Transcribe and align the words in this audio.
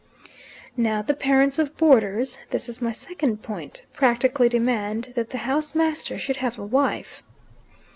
"Now 0.75 1.03
the 1.03 1.13
parents 1.13 1.59
of 1.59 1.77
boarders 1.77 2.39
this 2.49 2.67
is 2.67 2.81
my 2.81 2.91
second 2.91 3.43
point 3.43 3.85
practically 3.93 4.49
demand 4.49 5.13
that 5.15 5.29
the 5.29 5.37
house 5.45 5.75
master 5.75 6.17
should 6.17 6.37
have 6.37 6.57
a 6.57 6.65
wife." 6.65 7.21